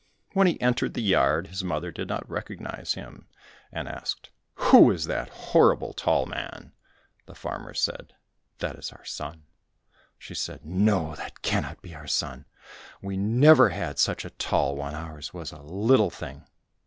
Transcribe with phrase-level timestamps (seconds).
[0.33, 3.27] When he entered the yard, his mother did not recognize him,
[3.71, 6.73] and asked, "Who is that horrible tall man?"
[7.27, 8.15] The farmer said,
[8.57, 9.43] "That is our son."
[10.17, 12.45] She said, "No that cannot be our son,
[12.99, 16.47] we never had such a tall one, ours was a little thing."